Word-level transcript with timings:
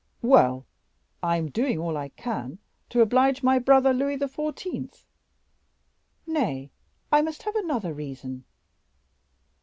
"Well, 0.23 0.65
I 1.21 1.37
am 1.37 1.51
doing 1.51 1.77
all 1.77 1.95
I 1.95 2.09
can 2.09 2.57
to 2.89 3.01
oblige 3.01 3.43
my 3.43 3.59
brother, 3.59 3.93
Louis 3.93 4.17
XIV." 4.17 5.05
"Nay, 6.25 6.71
I 7.11 7.21
must 7.21 7.43
have 7.43 7.55
another 7.55 7.93
reason." 7.93 8.45